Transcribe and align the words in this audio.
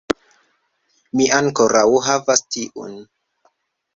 Mi 1.19 1.27
ankoraŭ 1.41 1.85
havas 2.07 2.43
tiun 2.55 2.97